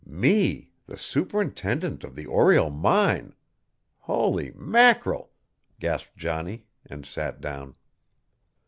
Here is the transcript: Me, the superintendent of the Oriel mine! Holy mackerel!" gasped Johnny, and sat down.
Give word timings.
Me, 0.03 0.71
the 0.87 0.97
superintendent 0.97 2.03
of 2.03 2.15
the 2.15 2.25
Oriel 2.25 2.71
mine! 2.71 3.35
Holy 3.99 4.51
mackerel!" 4.55 5.29
gasped 5.79 6.17
Johnny, 6.17 6.65
and 6.87 7.05
sat 7.05 7.39
down. 7.39 7.75